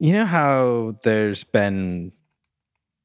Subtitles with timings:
[0.00, 2.12] you know how there's been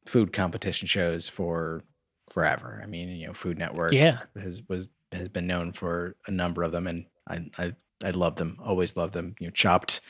[0.07, 1.83] food competition shows for
[2.31, 2.79] forever.
[2.83, 4.19] I mean, you know, Food Network Yeah.
[4.35, 8.35] has was has been known for a number of them, and I I, I love
[8.37, 8.57] them.
[8.63, 9.35] Always love them.
[9.39, 10.01] You know, Chopped,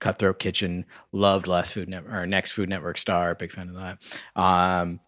[0.00, 3.34] Cutthroat Kitchen, loved Last Food Network or Next Food Network Star.
[3.34, 3.98] Big fan of that.
[4.40, 5.00] Um,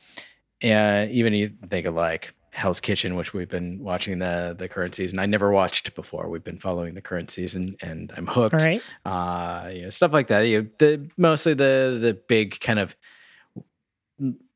[0.62, 4.94] and even you think of like Hell's Kitchen, which we've been watching the the current
[4.94, 5.18] season.
[5.18, 6.30] I never watched before.
[6.30, 8.82] We've been following the current season, and I'm hooked All right.
[9.04, 10.40] uh, you know, stuff like that.
[10.40, 12.96] You know, the mostly the the big kind of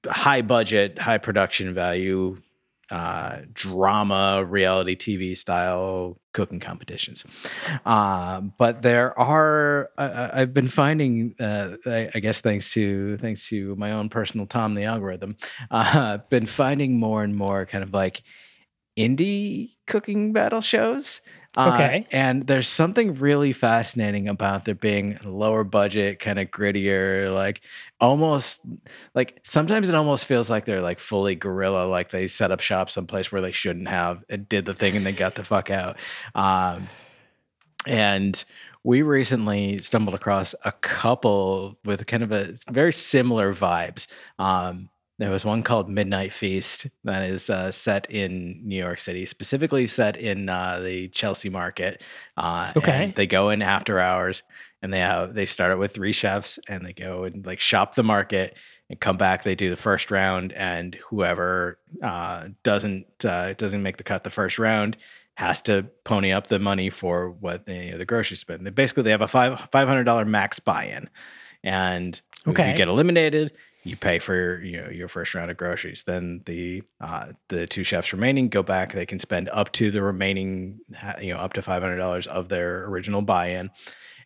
[0.07, 2.41] high budget, high production value
[2.91, 7.25] uh, drama, reality TV style cooking competitions.
[7.85, 13.49] Uh, but there are, I- I've been finding, uh, I, I guess thanks to thanks
[13.49, 15.37] to my own personal Tom the algorithm,
[15.71, 18.23] uh, been finding more and more kind of like
[18.99, 21.21] indie cooking battle shows.
[21.57, 22.07] Uh, Okay.
[22.13, 27.61] and there's something really fascinating about there being lower budget, kind of grittier, like
[28.01, 28.61] almost
[29.15, 32.89] like sometimes it almost feels like they're like fully guerrilla, like they set up shop
[32.89, 35.97] someplace where they shouldn't have and did the thing and they got the fuck out.
[36.37, 36.89] Um,
[37.87, 38.45] and
[38.85, 44.07] we recently stumbled across a couple with kind of a very similar vibes.
[44.39, 44.89] Um,
[45.21, 49.87] there was one called Midnight Feast that is uh, set in New York City, specifically
[49.87, 52.03] set in uh, the Chelsea market.
[52.39, 53.13] Uh, Okay.
[53.15, 54.43] they go in after hours,
[54.81, 57.95] and they have they start it with three chefs, and they go and like shop
[57.95, 58.57] the market
[58.89, 59.43] and come back.
[59.43, 64.31] They do the first round, and whoever uh, doesn't uh, doesn't make the cut the
[64.31, 64.97] first round
[65.35, 68.67] has to pony up the money for what they, the grocery spend.
[68.67, 71.11] They basically they have a five five hundred dollar max buy in,
[71.63, 72.71] and Okay.
[72.71, 76.05] you get eliminated, you pay for you know, your first round of groceries.
[76.07, 78.93] Then the uh, the two chefs remaining go back.
[78.93, 80.81] They can spend up to the remaining
[81.21, 83.71] you know up to five hundred dollars of their original buy in,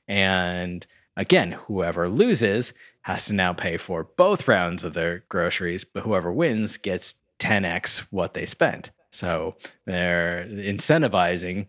[0.08, 2.72] and again, whoever loses
[3.02, 7.98] has to now pay for both rounds of their groceries, but whoever wins gets 10x
[8.10, 8.90] what they spent.
[9.10, 11.66] So they're incentivizing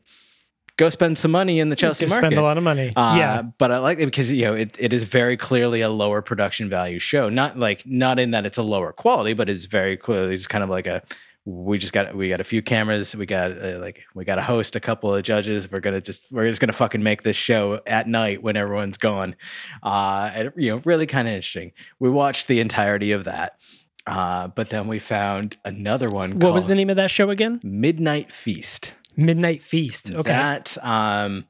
[0.78, 2.25] go spend some money in the Chelsea market.
[2.25, 2.94] spend a lot of money.
[2.96, 3.41] Uh, yeah.
[3.41, 6.69] but I like it because you know it, it is very clearly a lower production
[6.69, 7.30] value show.
[7.30, 10.64] Not like not in that it's a lower quality, but it's very clearly it's kind
[10.64, 11.02] of like a
[11.46, 14.41] we just got we got a few cameras, we got uh, like we got a
[14.41, 15.72] host, a couple of judges.
[15.72, 19.35] We're gonna just we're just gonna fucking make this show at night when everyone's gone.
[19.84, 21.72] Uh, and you know, really kind of interesting.
[22.00, 23.59] We watched the entirety of that.
[24.08, 26.40] Uh, but then we found another one.
[26.40, 27.59] What was the name of that show again?
[27.64, 28.94] Midnight Feast.
[29.18, 30.12] Midnight Feast.
[30.12, 30.30] Okay.
[30.30, 31.46] That um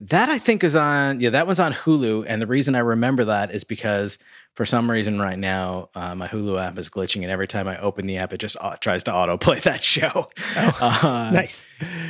[0.00, 2.24] that I think is on yeah, that one's on Hulu.
[2.26, 4.18] And the reason I remember that is because
[4.54, 7.78] for some reason right now, uh, my Hulu app is glitching, and every time I
[7.78, 10.28] open the app, it just au- tries to autoplay that show.
[10.56, 11.66] Uh, nice.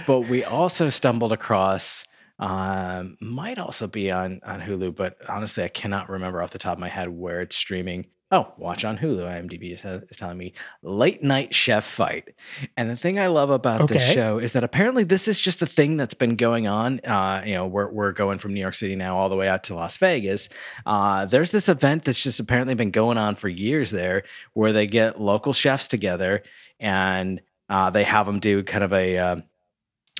[0.06, 2.04] But we also stumbled across
[2.38, 6.72] um, might also be on on Hulu, but honestly, I cannot remember off the top
[6.72, 8.06] of my head where it's streaming.
[8.32, 9.24] Oh, watch on Hulu.
[9.24, 12.34] IMDb is, is telling me late night chef fight.
[12.78, 15.66] And the thing I love about this show is that apparently this is just a
[15.66, 17.00] thing that's been going on.
[17.00, 19.64] Uh, you know, we're we're going from New York City now all the way out
[19.64, 20.48] to Las Vegas.
[20.86, 24.22] Uh, there's this event that's just apparently been going on for years there,
[24.54, 26.42] where they get local chefs together
[26.80, 29.42] and uh, they have them do kind of a um,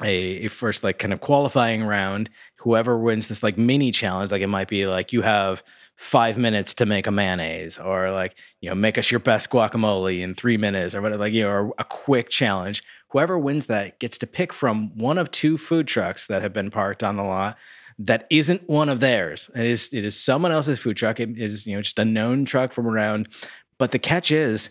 [0.01, 2.31] a, a first like kind of qualifying round.
[2.61, 5.63] Whoever wins this like mini challenge, like it might be like you have
[5.97, 10.21] five minutes to make a mayonnaise, or like you know make us your best guacamole
[10.21, 12.83] in three minutes, or whatever, like you know, a quick challenge.
[13.11, 16.71] Whoever wins that gets to pick from one of two food trucks that have been
[16.71, 17.59] parked on the lot
[17.99, 19.51] that isn't one of theirs.
[19.55, 21.21] It is it is someone else's food truck.
[21.21, 23.29] It is you know just a known truck from around.
[23.79, 24.71] But the catch is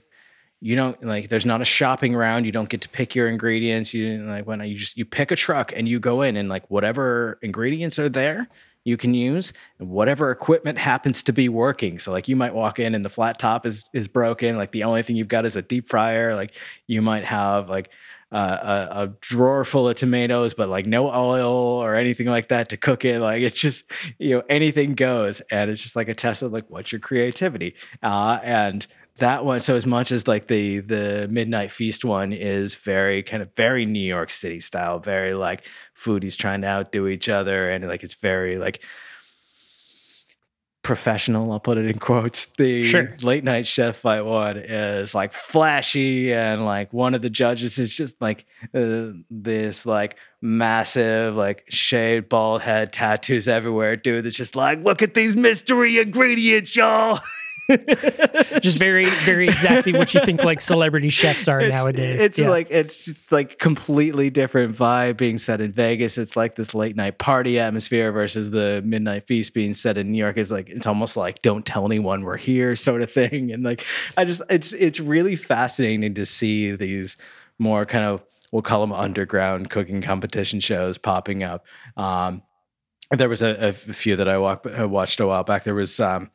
[0.61, 3.93] you don't like there's not a shopping round you don't get to pick your ingredients
[3.93, 6.69] you like when you just you pick a truck and you go in and like
[6.69, 8.47] whatever ingredients are there
[8.83, 12.79] you can use and whatever equipment happens to be working so like you might walk
[12.79, 15.55] in and the flat top is is broken like the only thing you've got is
[15.55, 16.55] a deep fryer like
[16.87, 17.89] you might have like
[18.31, 22.69] uh, a, a, drawer full of tomatoes, but like no oil or anything like that
[22.69, 23.19] to cook it.
[23.19, 23.83] Like it's just
[24.19, 27.75] you know anything goes, and it's just like a test of like what's your creativity.
[28.01, 28.87] Uh, and
[29.17, 33.43] that one so as much as like the the midnight feast one is very kind
[33.43, 35.63] of very new york city style very like
[35.95, 38.81] foodies trying to outdo each other and like it's very like
[40.83, 43.15] professional i'll put it in quotes the Sure.
[43.21, 47.93] late night chef fight one is like flashy and like one of the judges is
[47.95, 54.55] just like uh, this like massive like shaved bald head tattoos everywhere dude that's just
[54.55, 57.19] like look at these mystery ingredients y'all
[58.61, 62.21] Just very, very exactly what you think like celebrity chefs are it's, nowadays.
[62.21, 62.49] It's Yeah.
[62.49, 66.17] like it's like completely different vibe being set in Vegas.
[66.17, 70.17] It's like this late night party atmosphere versus the midnight feast being set in New
[70.17, 70.37] York.
[70.37, 73.51] It's like it's almost like don't tell anyone we're here sort of thing.
[73.51, 73.85] And like
[74.17, 77.17] I just it's it's really fascinating to see these
[77.59, 81.65] more kind of we'll call them underground cooking competition shows popping up.
[81.95, 82.41] Um,
[83.11, 85.63] there was a, a few that I walked, uh, watched a while back.
[85.63, 86.31] There was um,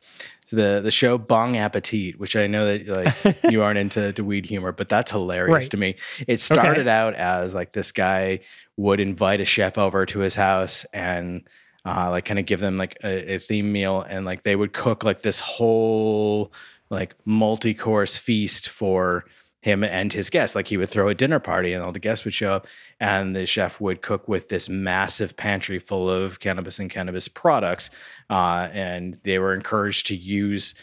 [0.51, 4.45] the the show Bong Appetit, which I know that like you aren't into to weed
[4.45, 5.71] humor, but that's hilarious Right.
[5.71, 5.95] to me.
[6.27, 8.39] It started out as like this guy
[8.77, 11.47] would invite a chef over to his house and
[11.85, 14.73] uh, like kind of give them like a, a theme meal, and like they would
[14.73, 16.51] cook like this whole
[16.89, 19.25] like multi course feast for
[19.61, 20.55] him and his guests.
[20.55, 22.67] Like he would throw a dinner party and all the guests would show up
[22.99, 27.89] and the chef would cook with this massive pantry full of cannabis and cannabis products.
[28.29, 30.73] Uh, and they were encouraged to use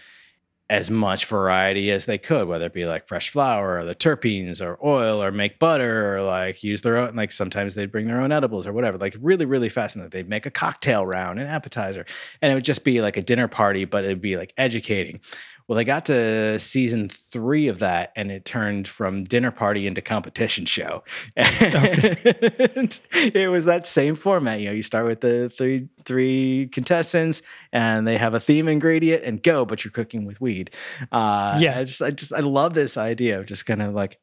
[0.70, 4.64] as much variety as they could, whether it be like fresh flour or the terpenes
[4.64, 8.20] or oil or make butter or like use their own, like sometimes they'd bring their
[8.20, 8.96] own edibles or whatever.
[8.96, 10.10] Like really, really fascinating.
[10.10, 12.06] They'd make a cocktail round, an appetizer,
[12.40, 15.20] and it would just be like a dinner party, but it'd be like educating.
[15.66, 20.02] Well, they got to season three of that, and it turned from dinner party into
[20.02, 21.02] competition show.
[21.36, 24.60] And it was that same format.
[24.60, 27.40] You know, you start with the three three contestants,
[27.72, 29.64] and they have a theme ingredient, and go.
[29.64, 30.70] But you're cooking with weed.
[31.10, 31.78] Uh, Yeah.
[31.78, 34.18] I just, I just, I love this idea of just kind of like.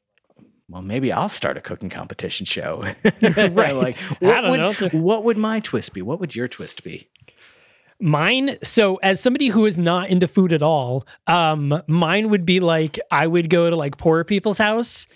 [0.70, 2.84] Well, maybe I'll start a cooking competition show.
[3.22, 3.76] Right.
[3.76, 4.60] Like, I what don't would,
[4.94, 5.00] know.
[5.00, 6.02] what would my twist be?
[6.02, 7.10] What would your twist be?
[8.02, 12.60] Mine, so as somebody who is not into food at all, um, mine would be
[12.60, 15.08] like I would go to like poor people's house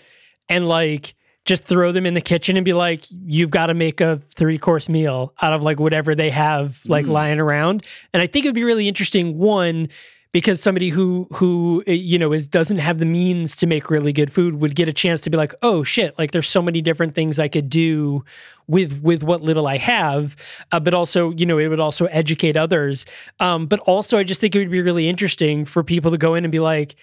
[0.47, 1.15] and like
[1.45, 4.57] just throw them in the kitchen and be like, you've got to make a three
[4.57, 7.85] course meal out of like whatever they have like lying around.
[8.13, 9.89] And I think it would be really interesting, one,
[10.35, 14.11] because somebody who who uh, you know is doesn't have the means to make really
[14.11, 16.81] good food would get a chance to be like oh shit like there's so many
[16.81, 18.21] different things i could do
[18.67, 20.35] with with what little i have.
[20.73, 23.05] Uh, but also you know it would also educate others.
[23.39, 26.35] Um, but also i just think it would be really interesting for people to go
[26.35, 26.97] in and be like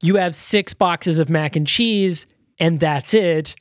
[0.00, 2.26] you have six boxes of mac and cheese
[2.58, 3.54] and that's it.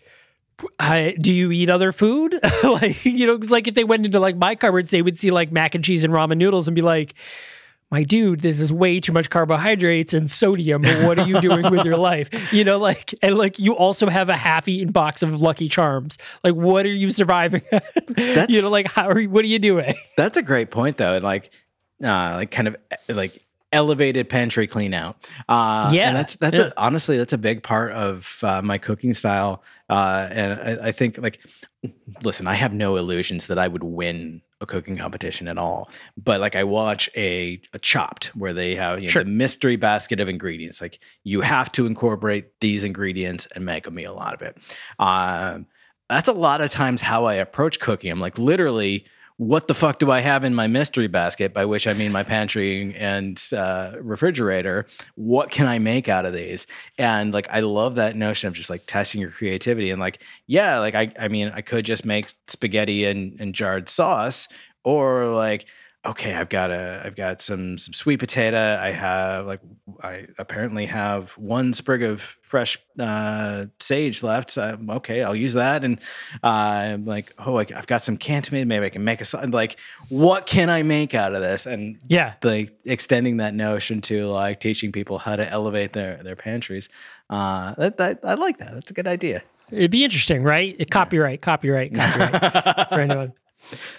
[0.80, 2.40] I, do you eat other food?
[2.64, 5.52] like, you know, like if they went into like my cupboards, they would see like
[5.52, 7.14] mac and cheese and ramen noodles and be like,
[7.90, 10.84] my dude, this is way too much carbohydrates and sodium.
[10.84, 12.30] What are you doing with your life?
[12.54, 16.18] You know, like, and like you also have a half eaten box of Lucky Charms.
[16.44, 17.62] Like, what are you surviving?
[18.48, 19.96] you know, like, how are you, what are you doing?
[20.16, 21.52] That's a great point, though, and like,
[22.04, 25.18] uh, like kind of eh, like elevated pantry clean out.
[25.50, 26.68] Uh, Yeah, that's that's yeah.
[26.68, 29.64] A, honestly that's a big part of uh, my cooking style.
[29.90, 31.44] Uh, and I, I think like,
[32.24, 35.90] listen, I have no illusions that I would win a cooking competition at all.
[36.18, 39.24] But like, I watch a, a Chopped where they have you know, Sure.
[39.24, 40.82] the mystery basket of ingredients.
[40.82, 44.58] Like, you have to incorporate these ingredients and make a meal out of it.
[45.00, 45.68] Um,
[46.10, 48.12] that's a lot of times how I approach cooking.
[48.12, 49.06] I'm like, literally,
[49.38, 51.54] what the fuck do I have in my mystery basket?
[51.54, 54.88] By which I mean my pantry and uh, refrigerator.
[55.16, 56.66] What can I make out of these?
[56.98, 59.92] And like, I love that notion of just like testing your creativity.
[59.92, 63.90] And like, yeah, like I, I mean, I could just make spaghetti and, and jarred
[63.90, 64.48] sauce,
[64.84, 65.68] or like,
[66.08, 68.58] okay, I've got a, I've got some some sweet potato.
[68.82, 69.60] I have like,
[70.02, 74.52] I apparently have one sprig of fresh uh, sage left.
[74.52, 75.84] So, okay, I'll use that.
[75.84, 76.00] And
[76.44, 78.66] uh, I'm like, oh, I, I've got some canned tomato.
[78.66, 79.78] Maybe I can make a like,
[80.10, 81.66] what can I make out of this?
[81.66, 82.34] And Yeah.
[82.44, 86.90] like extending that notion to like teaching people how to elevate their their pantries.
[87.30, 88.74] Uh, that, that I like that.
[88.74, 89.44] That's a good idea.
[89.70, 90.78] It'd be interesting, right?
[90.90, 93.32] Copyright, copyright, copyright.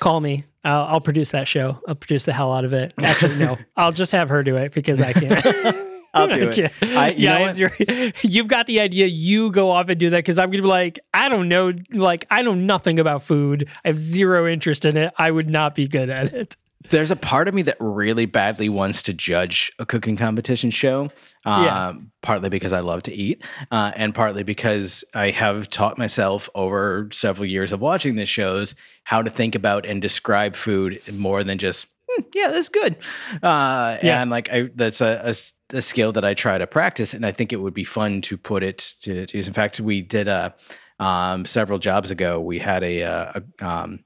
[0.01, 0.45] Call me.
[0.65, 1.81] I'll, I'll produce that show.
[1.87, 2.93] I'll produce the hell out of it.
[3.01, 3.57] Actually, no.
[3.77, 5.45] I'll just have her do it because I can't.
[6.15, 6.73] I'll do it.
[6.83, 9.07] I- you yeah, you've got the idea.
[9.07, 12.27] You go off and do that because I'm gonna be like, I don't know, like
[12.31, 13.69] I know nothing about food.
[13.85, 15.13] I have zero interest in it.
[15.19, 16.57] I would not be good at it.
[16.91, 21.11] There's a part of me that really badly wants to judge a cooking competition show.
[21.45, 21.93] Um, Yeah.
[22.23, 27.09] Partly because I love to eat, uh, and partly because I have taught myself over
[27.13, 31.59] several years of watching these shows how to think about and describe food more than
[31.59, 32.97] just, "Hmm, yeah, that's good.
[33.43, 34.21] Uh, Yeah.
[34.21, 35.33] And like, I, that's a
[35.81, 38.63] skill that I try to practice, and I think it would be fun to put
[38.63, 39.47] it to, to use.
[39.47, 40.55] In fact, we did a
[40.99, 42.41] um, several jobs ago.
[42.41, 44.05] We had a, uh, a um,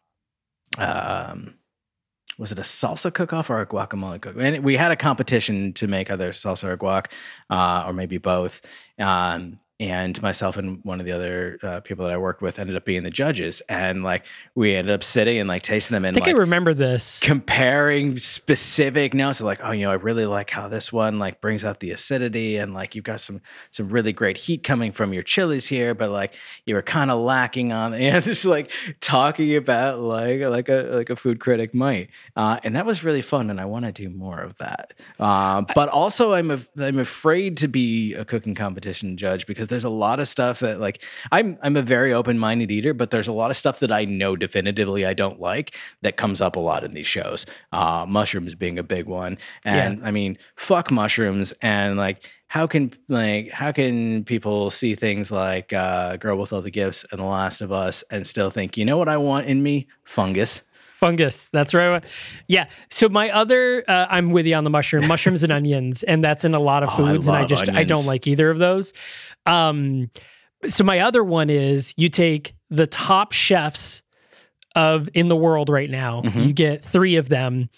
[0.79, 1.55] um,
[2.43, 4.35] was it a salsa cook-off or a guacamole cook?
[4.37, 7.07] And we had a competition to make either salsa or guac,
[7.49, 8.63] uh, or maybe both.
[8.99, 12.77] Um, and myself and one of the other uh, people that I worked with ended
[12.77, 14.25] up being the judges, and like
[14.55, 17.19] we ended up sitting and like tasting them And I think like I remember this.
[17.21, 21.41] comparing specific notes of like oh you know i really like how this one like
[21.41, 25.13] brings out the acidity and like you've got some some really great heat coming from
[25.13, 26.35] your chilies here but like
[26.67, 31.11] you were kind of lacking on and just like talking about like like a like
[31.11, 34.09] a food critic might uh, and that was really fun and i want to do
[34.11, 39.47] more of that uh, but also i'm i'm afraid to be a cooking competition judge
[39.47, 43.11] because there's a lot of stuff that like i'm i'm a very open-minded eater but
[43.11, 46.57] there's a lot of stuff that i know definitively i don't like that comes up
[46.57, 47.47] a lot in these shows.
[47.73, 49.39] Uh, mushrooms being a big one.
[49.65, 55.31] And i mean fuck mushrooms and like how can like how can people see things
[55.31, 58.77] like uh, girl with all the gifts and the last of us and still think
[58.77, 59.87] you know what i want in me?
[60.05, 60.63] Fungus
[61.03, 61.49] Fungus.
[61.53, 62.05] That's right.
[62.47, 62.69] Yeah.
[62.89, 66.45] So my other, uh, I'm with you on the mushroom, mushrooms and onions, and that's
[66.45, 68.59] in a lot of Oh, I foods, and I just I don't like either of
[68.59, 68.93] those.
[69.45, 70.11] Um,
[70.69, 74.03] so my other one is you take the top chefs
[74.77, 76.23] of in the world right now.
[76.23, 76.41] Mm-hmm.
[76.41, 77.69] You get three of them.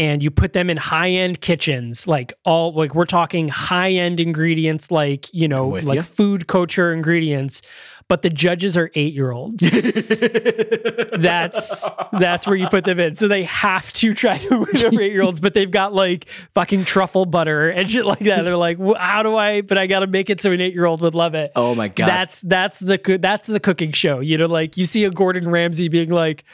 [0.00, 4.18] And you put them in high end kitchens, like all like we're talking high end
[4.18, 6.02] ingredients, like you know, like ya.
[6.02, 7.60] food culture ingredients.
[8.08, 9.62] But the judges are eight year olds
[11.18, 11.84] that's
[12.18, 13.14] that's where you put them in.
[13.14, 16.26] So they have to try to win over eight year olds, but they've got like
[16.52, 18.42] fucking truffle butter and shit like that.
[18.42, 19.60] They're like, "Wh- how do I?
[19.60, 21.52] But I got to make it so an eight year old would love it.
[21.54, 24.20] oh my god That's that's the that's the cooking show.
[24.20, 26.44] You know, like you see a Gordon Ramsay being like,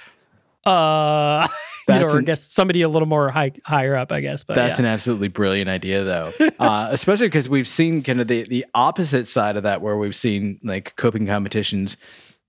[0.65, 1.47] uh,
[1.89, 4.45] you know, or I guess somebody a little more high higher up, I guess.
[4.45, 4.87] But That's yeah.
[4.87, 6.33] an absolutely brilliant idea, though.
[6.59, 10.17] uh, especially because we've seen kind of the the opposite side of that, where we've
[10.17, 11.97] seen like cooking competitions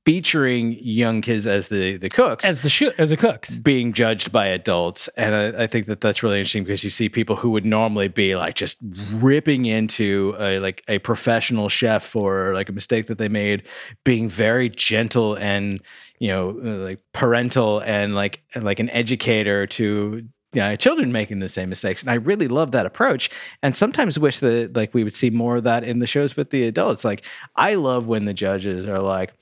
[0.07, 2.45] featuring young kids as the the cooks.
[2.45, 3.49] as the sh- as the cooks.
[3.49, 7.09] being judged by adults, and I, I think that that's really interesting because you see
[7.09, 8.77] people who would normally be like just
[9.15, 13.63] ripping into a like a professional chef for like a mistake that they made,
[14.05, 15.81] being very gentle and
[16.19, 21.39] you know uh, like parental and like like an educator to you know, children making
[21.39, 22.01] the same mistakes.
[22.01, 23.29] And I really love that approach.
[23.61, 26.51] And sometimes wish that like we would see more of that in the shows with
[26.51, 27.03] the adults.
[27.03, 27.23] Like
[27.55, 29.33] I love when the judges are like,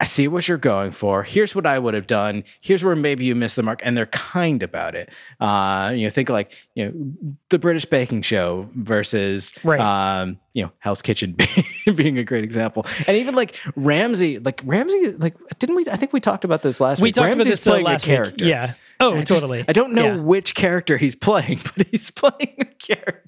[0.00, 1.22] I see what you're going for.
[1.22, 2.42] Here's what I would have done.
[2.60, 5.10] Here's where maybe you missed the mark, and they're kind about it.
[5.40, 9.78] Uh, you know, think like you know the British Baking Show versus Right.
[9.80, 11.36] um, you know Hell's Kitchen
[11.94, 15.86] being a great example, and even like Ramsay, like Ramsay, like didn't we?
[15.88, 17.14] I think we talked about this last We week.
[17.14, 18.44] talked about Ramsay's this uh, playing last a character.
[18.44, 18.50] week.
[18.50, 18.74] Yeah.
[19.00, 19.64] Oh, I just- totally.
[19.68, 20.16] I don't know Yeah.
[20.16, 23.20] which character he's playing, but he's playing a character.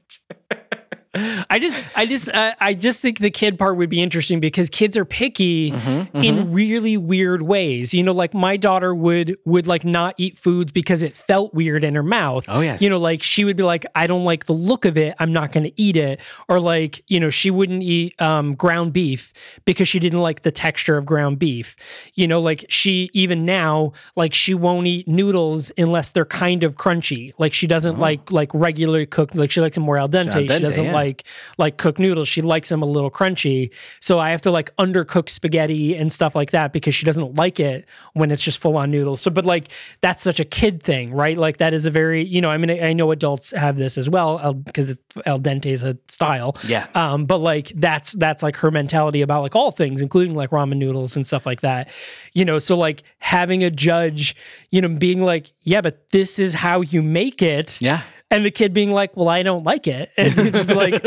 [1.51, 4.69] I just, I just, uh, I just think the kid part would be interesting because
[4.69, 7.95] kids are picky Mm-hmm, in really weird ways.
[7.95, 11.85] You know, like my daughter would would like not eat foods because it felt weird
[11.85, 12.45] in her mouth.
[12.49, 12.79] Oh, yeah.
[12.81, 15.15] You know, like she would be like, I don't like the look of it.
[15.19, 16.21] I'm not going to eat it.
[16.49, 19.33] Or like, you know, she wouldn't eat um, ground beef
[19.65, 21.77] because she didn't like the texture of ground beef.
[22.15, 26.77] You know, like she even now, like she won't eat noodles unless they're kind of
[26.77, 27.33] crunchy.
[27.39, 29.35] Like she doesn't like like regularly cooked.
[29.35, 30.35] Like she likes them more al dente.
[30.35, 30.39] Oh.
[30.39, 30.93] Al dente, she doesn't yeah.
[30.93, 31.25] like like
[31.59, 32.29] like cooked noodles.
[32.29, 33.71] She likes them a little crunchy.
[34.01, 37.61] So I have to like undercook spaghetti and stuff like that because she doesn't like
[37.61, 39.21] it when it's just full on noodles.
[39.21, 39.69] So, but like
[40.01, 41.37] that's such a kid thing, right?
[41.37, 44.09] Like that is a very you know I mean I know adults have this as
[44.09, 46.57] well because it's al dente is a style.
[46.67, 46.87] Yeah.
[46.95, 50.77] Um, but like that's that's like her mentality about like all things, including like ramen
[50.77, 51.89] noodles and stuff like that.
[52.33, 54.37] You know, so like having a judge,
[54.71, 57.81] you know, being like, yeah, but this is how you make it.
[57.81, 58.03] Yeah.
[58.31, 60.11] And the kid being like, well, I don't like it.
[60.19, 61.03] And just be like,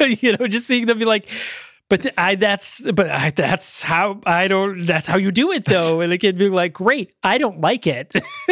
[0.22, 1.28] you know, just seeing them be like,
[1.90, 6.00] but I that's but I, that's how I don't that's how you do it though
[6.00, 8.12] and the kid being like great I don't like it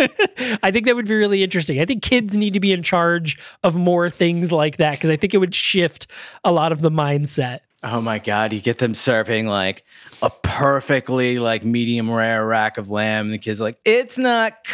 [0.62, 3.38] I think that would be really interesting I think kids need to be in charge
[3.62, 6.08] of more things like that because I think it would shift
[6.44, 9.84] a lot of the mindset Oh my god, you get them serving like
[10.20, 13.30] a perfectly like medium rare rack of lamb.
[13.30, 14.64] The kid's like, it's not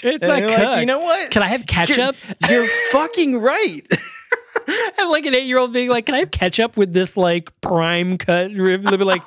[0.00, 0.14] cooked.
[0.16, 0.62] It's And not cooked.
[0.64, 1.30] Like, you know what?
[1.30, 2.16] can I have ketchup
[2.48, 3.82] You're, you're fucking right.
[4.98, 7.48] I'm like an eight year old being like, can I have ketchup with this like
[7.60, 8.84] prime cut rib?
[8.84, 9.22] They'll be like,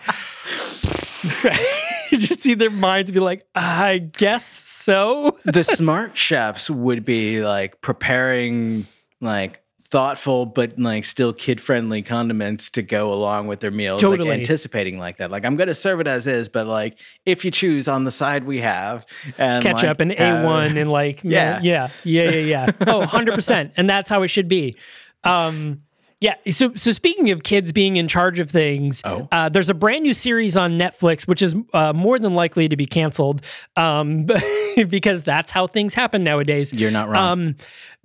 [2.12, 5.38] you just see their minds be like, I guess so.
[5.46, 8.88] the smart chefs would be like preparing
[9.22, 9.63] like
[9.94, 14.28] thoughtful but like still kid friendly condiments to go along with their meals Totally.
[14.28, 16.98] like anticipating like that like i'm gonna serve it as is but like
[17.28, 19.06] if you choose on the side we have
[19.38, 21.60] and ketchup like, and A1 and like Yeah.
[21.62, 24.76] yeah yeah yeah yeah oh 100% and that's how it should be
[25.24, 25.84] um
[26.24, 29.28] yeah so so speaking of kids being in charge of things Oh.
[29.32, 32.76] uh, there's a brand new series on netflix which is uh, more than likely to
[32.78, 33.42] be canceled
[33.76, 34.28] um
[34.88, 37.26] because that's how things happen nowadays You're not wrong.
[37.32, 37.56] um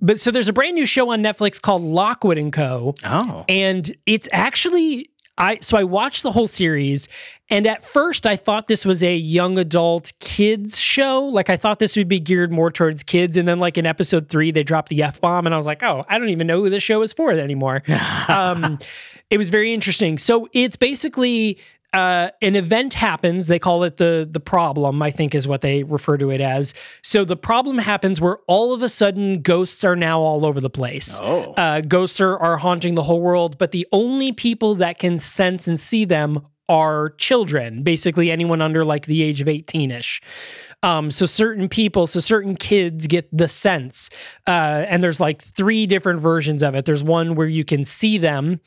[0.01, 3.95] but so there's a brand new show on netflix called lockwood and co oh and
[4.05, 5.09] it's actually
[5.39, 7.07] I so I watched the whole series
[7.49, 11.23] and at first I thought this was a young adult kids show.
[11.23, 14.27] Like I thought this would be geared more towards kids and then like in episode
[14.27, 16.61] 3 they dropped the F bomb and I was like, "Oh, I don't even know
[16.61, 17.81] who this show is for anymore."
[18.27, 18.77] um
[19.29, 20.17] it was very interesting.
[20.17, 21.57] So it's basically
[21.93, 23.47] uh, an event happens.
[23.47, 25.01] They call it the the problem.
[25.01, 26.73] I think is what they refer to it as.
[27.01, 30.69] So the problem happens where all of a sudden ghosts are now all over the
[30.69, 31.19] place.
[31.21, 31.53] Oh.
[31.53, 35.67] uh, ghosts are, are haunting the whole world, but the only people that can sense
[35.67, 37.83] and see them are children.
[37.83, 40.21] Basically, anyone under like the age of eighteen ish.
[40.81, 44.09] Um, so certain people, so certain kids get the sense,
[44.47, 46.85] uh, and there's like three different versions of it.
[46.85, 48.61] There's one where you can see them.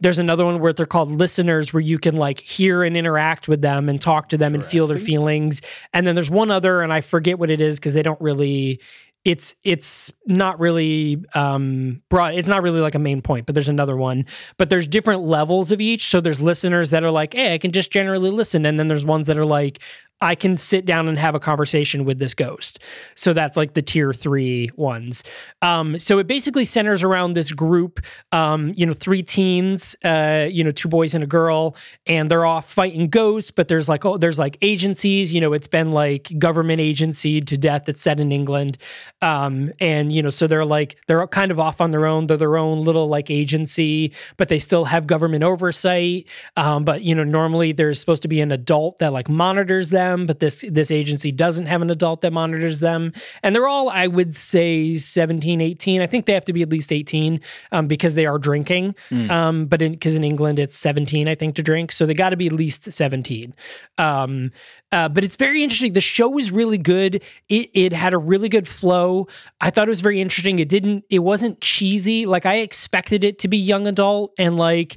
[0.00, 3.60] There's another one where they're called listeners, where you can like hear and interact with
[3.60, 5.60] them and talk to them and feel their feelings.
[5.92, 8.80] And then there's one other, and I forget what it is because they don't really.
[9.28, 12.32] It's it's not really um broad.
[12.32, 14.24] It's not really like a main point, but there's another one.
[14.56, 16.08] But there's different levels of each.
[16.08, 19.04] So there's listeners that are like, hey, I can just generally listen, and then there's
[19.04, 19.80] ones that are like,
[20.20, 22.80] I can sit down and have a conversation with this ghost.
[23.14, 25.22] So that's like the tier three ones.
[25.62, 28.00] Um, so it basically centers around this group,
[28.32, 31.76] um, you know, three teens, uh, you know, two boys and a girl,
[32.06, 33.50] and they're off fighting ghosts.
[33.50, 35.32] But there's like, oh, there's like agencies.
[35.32, 37.88] You know, it's been like government agency to death.
[37.88, 38.78] It's set in England,
[39.22, 42.26] um, and you know, so they're like they're kind of off on their own.
[42.26, 46.26] They're their own little like agency, but they still have government oversight.
[46.56, 50.07] Um, but you know, normally there's supposed to be an adult that like monitors them,
[50.26, 53.12] but this this agency doesn't have an adult that monitors them.
[53.42, 56.00] And they're all, I would say, 17, 18.
[56.00, 57.40] I think they have to be at least 18
[57.72, 58.94] um, because they are drinking.
[59.30, 61.92] Um, but in because in England it's 17, I think, to drink.
[61.92, 63.54] So they got to be at least 17.
[63.98, 64.52] Um,
[64.90, 65.92] uh, but it's very interesting.
[65.92, 67.22] The show was really good.
[67.48, 69.26] It it had a really good flow.
[69.60, 70.58] I thought it was very interesting.
[70.58, 71.04] It didn't.
[71.10, 72.24] It wasn't cheesy.
[72.24, 74.96] Like I expected it to be young adult and like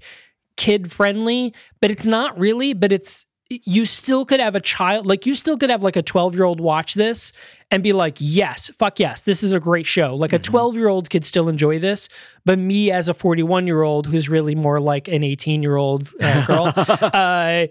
[0.55, 2.73] kid friendly, but it's not really.
[2.73, 3.25] But it's
[3.65, 6.45] you still could have a child like you still could have like a 12 year
[6.45, 7.33] old watch this
[7.69, 10.15] and be like yes fuck yes this is a great show.
[10.15, 12.07] Like a 12 year old could still enjoy this
[12.45, 16.13] but me as a 41 year old who's really more like an 18 year old
[16.21, 17.67] uh, girl uh,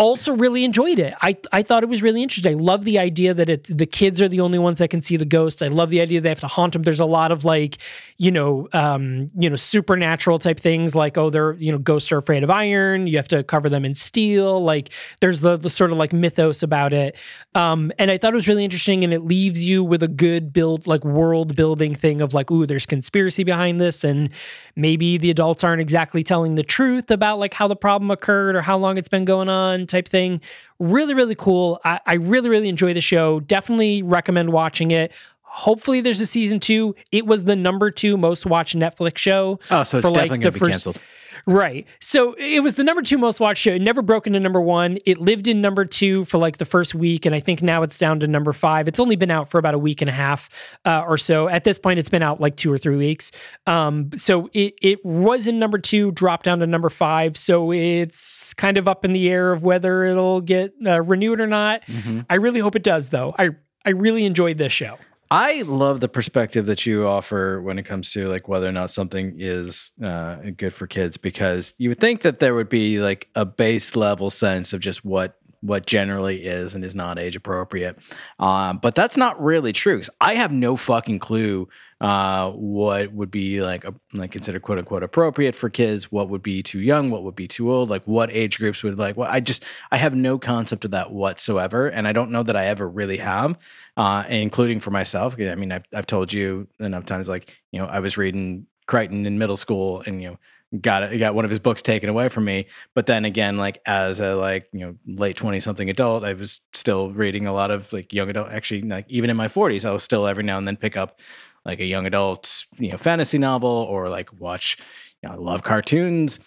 [0.00, 1.12] also really enjoyed it.
[1.20, 2.58] I, I thought it was really interesting.
[2.58, 5.18] I love the idea that it the kids are the only ones that can see
[5.18, 5.60] the ghosts.
[5.60, 6.84] I love the idea they have to haunt them.
[6.84, 7.76] There's a lot of like,
[8.16, 12.16] you know, um, you know, supernatural type things like, oh, they're, you know, ghosts are
[12.16, 13.08] afraid of iron.
[13.08, 14.62] You have to cover them in steel.
[14.64, 17.14] Like there's the, the sort of like mythos about it.
[17.54, 20.50] Um, and I thought it was really interesting and it leaves you with a good
[20.50, 24.02] build, like world building thing of like, ooh, there's conspiracy behind this.
[24.02, 24.30] And
[24.76, 28.62] maybe the adults aren't exactly telling the truth about like how the problem occurred or
[28.62, 30.40] how long it's been going on type thing.
[30.78, 31.80] Really, really cool.
[31.84, 33.40] I, I really, really enjoy the show.
[33.40, 35.12] Definitely recommend watching it.
[35.42, 36.94] Hopefully, there's a season two.
[37.10, 39.58] It was the number two most watched Netflix show.
[39.70, 40.98] Oh, so it's for, like, definitely the gonna be first- canceled.
[41.46, 41.86] Right.
[42.00, 43.72] So it was the number two most watched show.
[43.72, 44.98] It never broke into number one.
[45.06, 47.98] It lived in number two for like the first week, and I think now it's
[47.98, 48.88] down to number five.
[48.88, 50.48] It's only been out for about a week and a half
[50.84, 51.48] uh, or so.
[51.48, 53.30] At this point, it's been out like two or three weeks.
[53.66, 57.36] Um, so it it was in number two, dropped down to number five.
[57.36, 61.46] So it's kind of up in the air of whether it'll get uh, renewed or
[61.46, 61.82] not.
[62.28, 63.34] I really hope it does, though.
[63.38, 63.50] I
[63.84, 64.98] I really enjoyed this show.
[65.32, 68.90] I love the perspective that you offer when it comes to like whether or not
[68.90, 73.28] something is uh, good for kids, because you would think that there would be like
[73.36, 77.98] a base level sense of just what what generally is and is not age appropriate,
[78.38, 79.98] um, but that's not really true.
[79.98, 81.68] 'cause I have no fucking clue
[82.00, 86.42] uh, what would be like a, like considered quote unquote appropriate for kids, what would
[86.42, 89.16] be too young, what would be too old, like what age groups would like.
[89.18, 92.56] Well, I just I have no concept of that whatsoever, and I don't know that
[92.56, 93.58] I ever really have,
[93.98, 95.36] uh, including for myself.
[95.38, 99.26] I mean, I've I've told you enough times, like you know, I was reading Crichton
[99.26, 100.38] in middle school, and you know
[100.80, 103.80] got it got one of his books taken away from me but then again like
[103.86, 107.72] as a like you know late 20 something adult i was still reading a lot
[107.72, 110.58] of like young adult actually like even in my 40s i was still every now
[110.58, 111.18] and then pick up
[111.64, 114.76] like a young adult you know fantasy novel or like watch
[115.22, 116.38] you know I love cartoons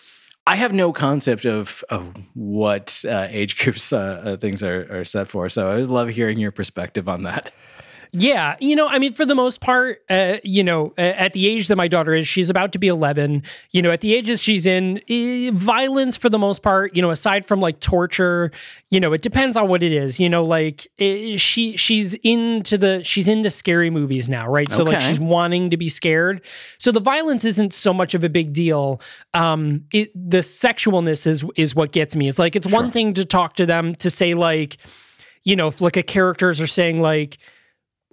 [0.45, 5.05] I have no concept of of what uh, age groups uh, uh, things are, are
[5.05, 7.53] set for, so I always love hearing your perspective on that.
[8.15, 11.67] Yeah, you know, I mean, for the most part, uh, you know, at the age
[11.69, 13.41] that my daughter is, she's about to be 11.
[13.71, 17.09] You know, at the ages she's in, eh, violence for the most part, you know,
[17.09, 18.51] aside from like torture,
[18.91, 20.19] you know, it depends on what it is.
[20.19, 24.71] You know, like eh, she she's into the she's into scary movies now, right?
[24.71, 26.45] So like she's wanting to be scared.
[26.77, 29.01] So the violence isn't so much of a big deal.
[29.33, 32.29] Um, it the sexualness is is what gets me.
[32.29, 34.77] It's like it's one thing to talk to them to say like,
[35.41, 37.39] you know, if like a characters are saying like.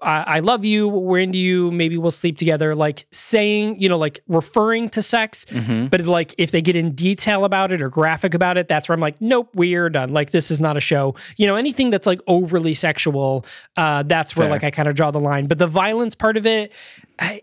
[0.03, 2.75] I, I love you, we're into you, maybe we'll sleep together.
[2.75, 5.45] Like saying, you know, like referring to sex,
[5.91, 8.95] but like if they get in detail about it or graphic about it, that's where
[8.95, 10.13] I'm like, nope, we're done.
[10.13, 11.15] Like this is not a show.
[11.37, 13.45] You know, anything that's like overly sexual,
[13.77, 14.51] uh, that's where Fair.
[14.53, 15.47] like I kind of draw the line.
[15.47, 16.73] But the violence part of it,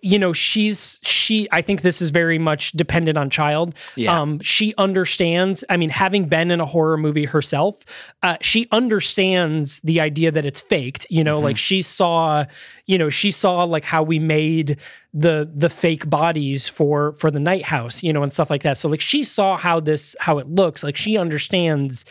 [0.01, 1.47] you know, she's she.
[1.51, 3.75] I think this is very much dependent on child.
[3.95, 4.19] Yeah.
[4.19, 5.63] Um, she understands.
[5.69, 7.85] I mean, having been in a horror movie herself,
[8.23, 11.05] uh, she understands the idea that it's faked.
[11.09, 12.45] You know, like she saw,
[12.85, 14.79] you know, she saw like how we made
[15.13, 18.77] the the fake bodies for for the night house, you know, and stuff like that.
[18.77, 20.83] So like she saw how this how it looks.
[20.83, 22.05] Like she understands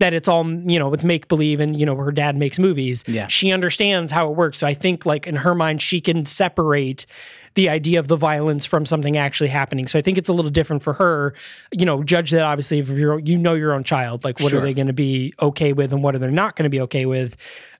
[0.00, 3.04] that it's all you know it's make believe and you know her dad makes movies
[3.06, 3.28] Yeah.
[3.28, 7.06] she understands how it works so i think like in her mind she can separate
[7.54, 10.50] the idea of the violence from something actually happening so i think it's a little
[10.50, 11.34] different for her
[11.72, 14.58] you know judge that obviously if you're you know your own child like what Sure.
[14.58, 16.80] are they going to be okay with and what are they not going to be
[16.80, 17.36] okay with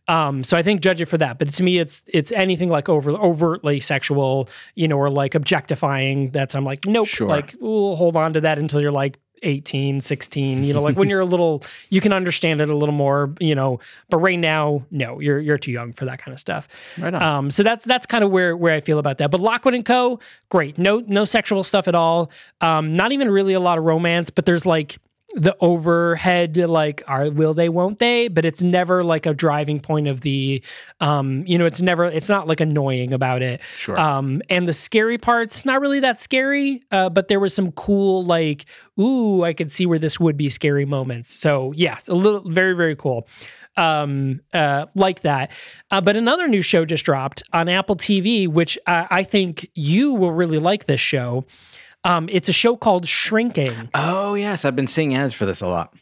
[0.09, 2.89] um, so I think judge it for that, but to me, it's it's anything like
[2.89, 6.31] over overtly sexual, you know, or like objectifying.
[6.31, 7.07] That's I'm like, nope.
[7.07, 7.29] Sure.
[7.29, 11.09] Like we'll hold on to that until you're like 18, 16, you know, like when
[11.09, 14.85] you're a little, you can understand it a little more, you know, but right now,
[14.91, 16.69] no, you're, you're too young for that kind of stuff.
[16.99, 17.23] Right on.
[17.23, 19.31] Um, so that's, that's kind of where, where I feel about that.
[19.31, 20.79] But Lockwood and Co, great.
[20.79, 22.31] No, no sexual stuff at all.
[22.61, 24.99] Um, not even really a lot of romance, but there's like,
[25.35, 28.29] the overhead like are will they won't they?
[28.29, 30.63] But it's never like a driving point of the
[31.01, 33.61] um you know it's never it's not like annoying about it.
[33.77, 33.99] Sure.
[33.99, 38.25] um and the scary parts not really that scary uh but there was some cool
[38.25, 38.65] like
[38.99, 41.33] ooh i could see where this would be scary moments.
[41.33, 43.29] So it's a little very very cool.
[43.77, 45.53] Um uh like that.
[45.93, 50.13] Uh, but another new show just dropped on apple tv which uh, i think you
[50.15, 51.45] will really like this show
[52.05, 53.89] um it's a show called shrinking.
[53.95, 55.95] Oh yes, I've been seeing ads for this a lot.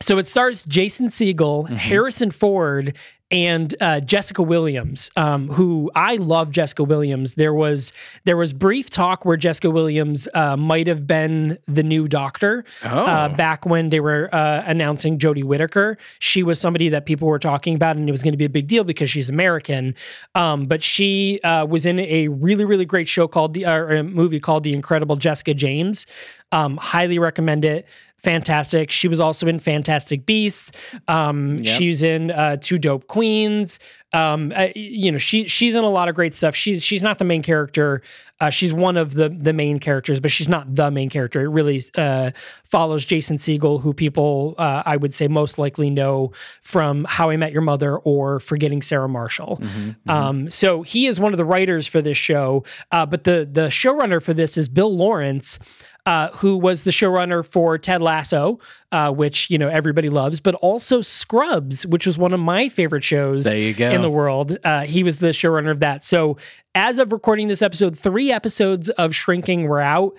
[0.00, 2.96] so it stars Jason Segel, Harrison Ford,
[3.30, 6.50] and uh, Jessica Williams, um, who I love.
[6.52, 7.34] Jessica Williams.
[7.34, 7.92] There was
[8.24, 12.64] there was brief talk where Jessica Williams uh, might have been the new Doctor.
[12.82, 13.34] Uh, Oh.
[13.36, 17.74] back when they were uh, announcing Jodie Whittaker, she was somebody that people were talking
[17.74, 19.94] about, and it was going to be a big deal because she's American.
[20.34, 24.02] Um, but she uh, was in a really really great show called the or a
[24.04, 26.06] movie called The Incredible Jessica James.
[26.52, 27.86] Um, highly recommend it
[28.26, 28.90] fantastic.
[28.90, 30.72] She was also in Fantastic Beasts.
[31.06, 31.78] Um, Yep.
[31.78, 33.78] She's in uh, Two Dope Queens.
[34.12, 36.54] Um, uh, you know, she she's in a lot of great stuff.
[36.56, 38.02] She's she's not the main character.
[38.40, 41.40] Uh, she's one of the the main characters, but she's not the main character.
[41.42, 42.30] It really uh,
[42.64, 47.36] follows Jason Segel, who people uh, I would say most likely know from How I
[47.36, 49.60] Met Your Mother or Forgetting Sarah Marshall.
[50.08, 53.68] Um, so he is one of the writers for this show, uh, but the the
[53.68, 55.58] showrunner for this is Bill Lawrence
[56.06, 58.58] uh, who was the showrunner for Ted Lasso,
[58.92, 63.04] uh, which you know everybody loves, but also Scrubs, which was one of my favorite
[63.04, 63.90] shows There you go.
[63.90, 64.56] in the world.
[64.64, 66.04] Uh, he was the showrunner of that.
[66.04, 66.38] So
[66.74, 70.16] as of recording this episode, three episodes of Shrinking were out.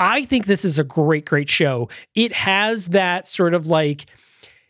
[0.00, 1.88] I think this is a great, great show.
[2.14, 4.06] It has that sort of like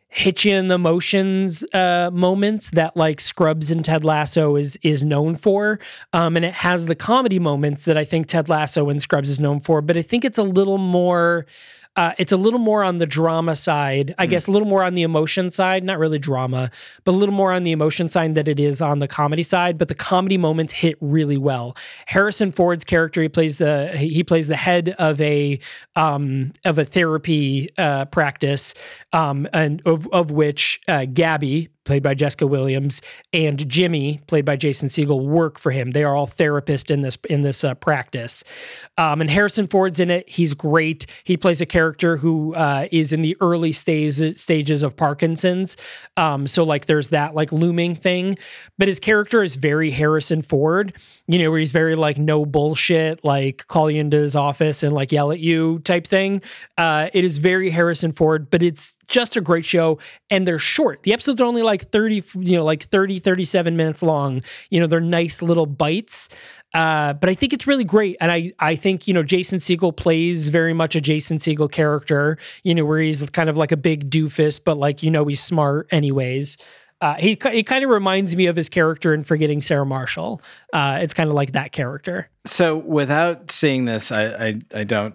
[0.08, 5.02] hit you in the motions uh, moments that like Scrubs and Ted Lasso is is
[5.02, 5.78] known for,
[6.12, 9.40] um, and it has the comedy moments that I think Ted Lasso and Scrubs is
[9.40, 9.82] known for.
[9.82, 11.46] But I think it's a little more.
[11.96, 14.94] Uh, it's a little more on the drama side, I guess, a little more on
[14.94, 16.70] the emotion side, not really drama,
[17.04, 19.78] but a little more on the emotion side that it is on the comedy side.
[19.78, 21.74] But the comedy moments hit really well.
[22.06, 25.58] Harrison Ford's character, he plays the he plays the head of a
[25.94, 28.74] um, of a therapy uh, practice,
[29.12, 33.00] um, and of of which uh, Gabby, played by Jessica Williams,
[33.32, 35.92] and Jimmy, played by Jason Segel, work for him.
[35.92, 38.44] They are all therapists in this in this uh, practice.
[38.98, 40.28] Um, and Harrison Ford's in it.
[40.28, 41.06] He's great.
[41.24, 45.76] He plays a character who uh, is in the early stage, stages of Parkinson's.
[46.16, 48.36] Um, so like there's that like looming thing,
[48.76, 50.92] but his character is very Harrison Ford.
[51.26, 54.94] You know, where he's very like no bullshit, like call you into his office and
[54.94, 56.42] like yell at you type thing.
[56.76, 59.98] Uh, it is very Harrison Ford, but it's just a great show
[60.30, 61.02] and they're short.
[61.02, 64.42] The episodes are only like 30, you know, like 30, 37 minutes long.
[64.70, 66.28] You know, they're nice little bites.
[66.74, 68.16] Uh, but I think it's really great.
[68.20, 72.36] And I, I think, you know, Jason Segel plays very much a Jason Segel character,
[72.64, 75.42] you know, where he's kind of like a big doofus, but like, you know, he's
[75.42, 76.56] smart anyways.
[77.00, 80.40] Uh, he he kind of reminds me of his character in Forgetting Sarah Marshall.
[80.72, 82.30] Uh, it's kind of like that character.
[82.46, 85.14] So without seeing this, I I, I don't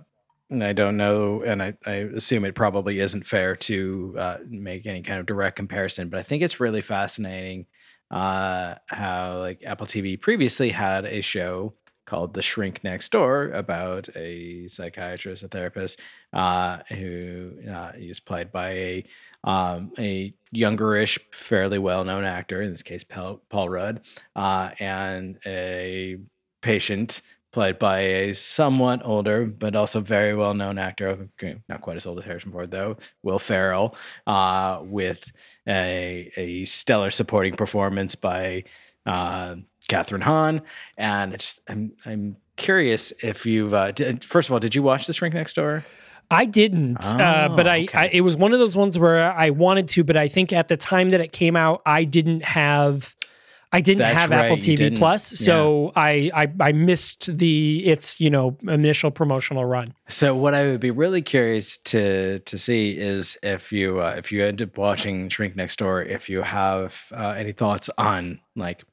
[0.60, 5.02] I don't know, and I, I assume it probably isn't fair to uh, make any
[5.02, 6.10] kind of direct comparison.
[6.10, 7.68] But I think it's really fascinating
[8.10, 11.74] uh, how like Apple TV previously had a show
[12.06, 15.98] called The Shrink Next Door about a psychiatrist, a therapist
[16.34, 19.06] uh, who uh, is played by a
[19.46, 22.62] um, a youngerish, fairly well known actor.
[22.62, 24.02] In this case, Paul, Rudd,
[24.36, 26.18] uh, and a
[26.62, 31.30] patient played by a somewhat older but also very well known actor,
[31.68, 35.32] not quite as old as Harrison Ford though, Will Ferrell, uh, with
[35.68, 38.64] a, a stellar supporting performance by
[39.06, 39.56] uh,
[39.90, 40.62] Kathryn Hahn.
[40.98, 45.08] And just, I'm, I'm curious if you've, uh, did, first of all, did you watch
[45.08, 45.86] The Shrink Next Door?
[46.30, 47.98] I didn't, uh, Oh, but I, okay.
[47.98, 50.70] I it was one of those ones where I wanted to, but I think at
[50.70, 53.16] the time that it came out, I didn't have.
[53.74, 54.98] I didn't That's have right, Apple TV.
[54.98, 59.94] Plus, so I, I I missed the its you know initial promotional run.
[60.10, 64.32] So what I would be really curious to to see is if you uh, if
[64.32, 68.84] you end up watching Shrink Next Door, if you have uh, any thoughts on like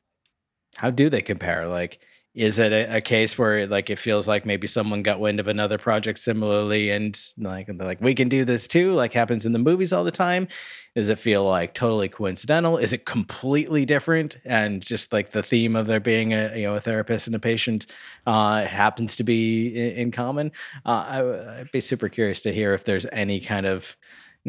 [0.79, 1.67] how do they compare?
[1.67, 1.99] Like,
[2.39, 5.49] is it a, a case where like it feels like maybe someone got wind of
[5.49, 9.53] another project similarly and like they're like we can do this too, like happens in
[9.53, 10.47] the movies all the time?
[10.95, 12.77] Does it feel like totally coincidental?
[12.77, 16.77] Is it completely different and just like the theme of there being a you know
[16.77, 17.87] a therapist and a patient
[18.25, 20.53] uh, happens to be in, in common?
[20.87, 23.97] Uh, I, I'd be super curious to hear if there's any kind of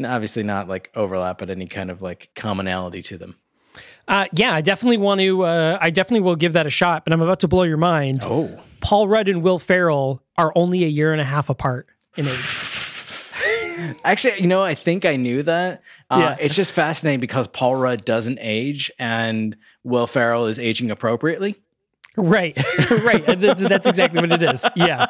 [0.05, 3.35] obviously not like overlap, but any kind of like commonality to them.
[4.07, 5.43] Uh, yeah, I definitely want to.
[5.43, 7.03] Uh, I definitely will give that a shot.
[7.05, 8.19] But I'm about to blow your mind.
[8.23, 12.27] Oh, Paul Rudd and Will Ferrell are only a year and a half apart in
[12.27, 12.35] age.
[14.03, 15.81] Actually, you know, I think I knew that.
[16.09, 16.37] Uh, Yeah.
[16.39, 21.55] It's just fascinating because Paul Rudd doesn't age and Will Ferrell is aging appropriately.
[22.17, 22.57] Right,
[23.03, 23.25] right.
[23.25, 24.65] That's, that's exactly what it is.
[24.75, 25.05] Yeah,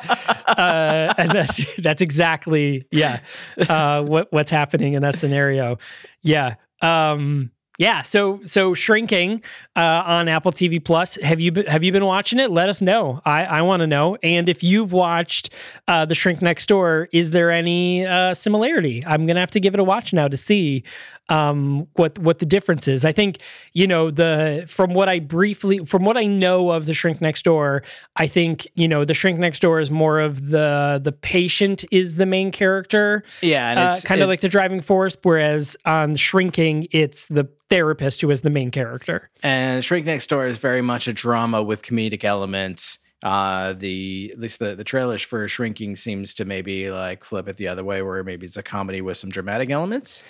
[0.45, 3.21] uh, and that's that's exactly yeah
[3.67, 5.79] uh, what what's happening in that scenario.
[6.21, 8.01] Yeah, um, yeah.
[8.01, 9.41] So so shrinking
[9.75, 11.15] uh, on Apple TV Plus.
[11.15, 12.51] Have you been, have you been watching it?
[12.51, 13.21] Let us know.
[13.23, 14.17] I I want to know.
[14.21, 15.49] And if you've watched
[15.87, 19.01] uh, The Shrink Next Door, is there any uh, similarity?
[19.07, 20.83] I'm gonna have to give it a watch now to see
[21.29, 23.05] um, what what the difference is.
[23.05, 23.39] I think
[23.73, 27.43] you know the from what I briefly from what I know of the Shrink Next
[27.43, 27.83] Door,
[28.15, 32.15] I think you know the Shrink Next Door is more of the the patient is
[32.15, 35.15] the main character, Yeah, and uh, it's kind of like the driving force.
[35.21, 39.29] Whereas on Shrinking, it's the therapist who is the main character.
[39.43, 42.99] And Shrink Next Door is very much a drama with comedic elements.
[43.21, 47.57] Uh, the at least the the trailers for Shrinking seems to maybe like flip it
[47.57, 50.23] the other way, where maybe it's a comedy with some dramatic elements.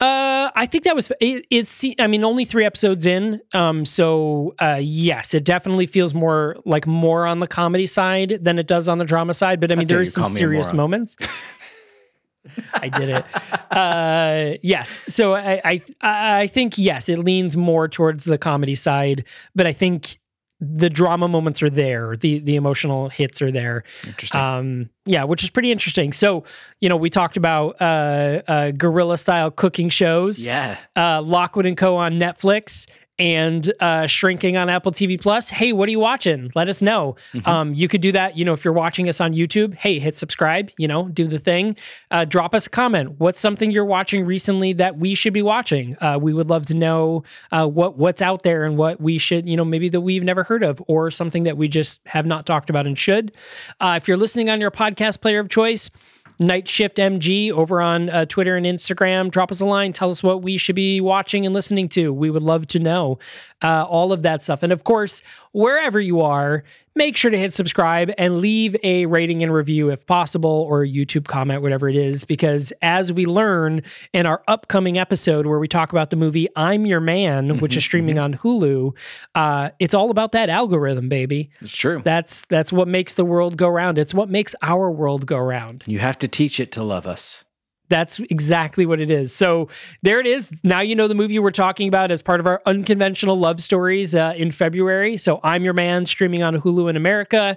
[0.00, 1.84] Uh, I think that was it, it's.
[1.98, 3.40] I mean, only three episodes in.
[3.54, 8.58] Um, so uh, yes, it definitely feels more like more on the comedy side than
[8.58, 9.58] it does on the drama side.
[9.58, 11.16] But I mean, there is some call me a serious moments.
[12.74, 13.24] I did it.
[13.70, 15.02] Uh, yes.
[15.08, 19.72] So I, I I think yes, it leans more towards the comedy side, but I
[19.72, 20.18] think
[20.60, 22.16] the drama moments are there.
[22.16, 23.84] The the emotional hits are there.
[24.06, 24.40] Interesting.
[24.40, 26.12] Um, yeah, which is pretty interesting.
[26.12, 26.44] So,
[26.80, 30.78] you know, we talked about uh, uh, guerrilla style cooking shows yeah.
[30.96, 31.96] uh, Lockwood and Co.
[31.96, 32.86] on Netflix,
[33.18, 36.50] and uh, shrinking on Apple TV Plus, hey, what are you watching?
[36.54, 37.16] Let us know.
[37.32, 37.48] Mm-hmm.
[37.48, 38.36] Um, you could do that.
[38.36, 40.70] You know, if you're watching us on YouTube, hey, hit subscribe.
[40.76, 41.76] You know, do the thing.
[42.10, 43.18] Uh, drop us a comment.
[43.18, 45.96] What's something you're watching recently that we should be watching?
[46.00, 49.48] Uh, we would love to know uh, what what's out there and what we should,
[49.48, 52.46] you know, maybe that we've never heard of or something that we just have not
[52.46, 53.32] talked about and should.
[53.80, 55.90] Uh, if you're listening on your podcast player of choice.
[56.38, 59.30] Night Shift MG over on uh, Twitter and Instagram.
[59.30, 59.92] Drop us a line.
[59.92, 62.12] Tell us what we should be watching and listening to.
[62.12, 63.18] We would love to know
[63.62, 64.62] uh, all of that stuff.
[64.62, 65.22] And of course,
[65.52, 66.64] wherever you are,
[66.96, 70.88] make sure to hit subscribe and leave a rating and review if possible, or a
[70.88, 72.24] YouTube comment, whatever it is.
[72.24, 73.82] Because as we learn
[74.12, 77.84] in our upcoming episode where we talk about the movie I'm Your Man, which is
[77.84, 78.96] streaming on Hulu,
[79.34, 81.50] uh, it's all about that algorithm, baby.
[81.60, 82.02] It's true.
[82.04, 83.98] That's that's what makes the world go round.
[83.98, 85.84] It's what makes our world go round.
[85.86, 87.44] you have to teach it to love us.
[87.88, 89.34] That's exactly what it is.
[89.34, 89.68] So
[90.02, 90.50] there it is.
[90.64, 94.14] Now you know the movie we're talking about as part of our unconventional love stories
[94.14, 95.16] uh, in February.
[95.16, 97.56] So I'm Your Man streaming on Hulu in America.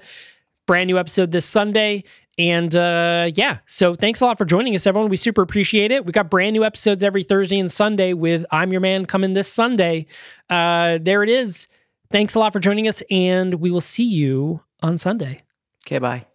[0.68, 2.04] Brand new episode this Sunday.
[2.38, 5.10] And uh, yeah, so thanks a lot for joining us, everyone.
[5.10, 6.06] We super appreciate it.
[6.06, 9.52] We got brand new episodes every Thursday and Sunday with I'm Your Man coming this
[9.52, 10.06] Sunday.
[10.50, 11.68] Uh, there it is.
[12.12, 15.44] Thanks a lot for joining us, and we will see you on Sunday.
[15.86, 16.29] Okay, bye.